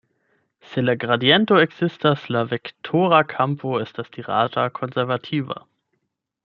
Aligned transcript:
Se 0.69 0.81
la 0.85 0.95
gradiento 1.03 1.59
ekzistas, 1.65 2.23
la 2.37 2.43
vektora 2.55 3.21
kampo 3.37 3.77
estas 3.85 4.13
dirata 4.19 4.69
konservativa. 4.81 5.63